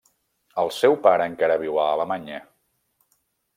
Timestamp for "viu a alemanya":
1.65-2.43